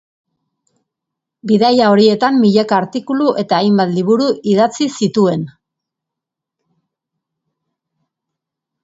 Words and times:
Bidaia 1.49 1.89
horietan 1.95 2.39
milaka 2.45 2.79
artikulu 2.83 3.27
eta 3.41 3.59
hainbat 3.65 3.93
liburu 3.97 4.29
idatzi 4.55 4.89
zituen. 5.01 5.45